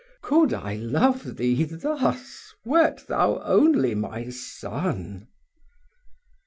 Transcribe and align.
Could 0.23 0.51
I 0.51 0.77
love 0.77 1.37
thee 1.37 1.63
thus 1.63 2.55
wert 2.65 3.05
thou 3.07 3.39
only 3.43 3.93
my 3.93 4.29
son?" 4.31 5.27